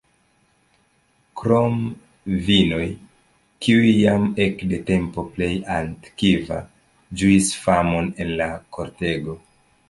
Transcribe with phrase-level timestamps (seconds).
[1.41, 1.75] Krom
[2.47, 2.87] vinoj,
[3.65, 6.59] kiuj jam ekde tempo plej antikva
[7.21, 9.39] ĝuis famon en la kortego.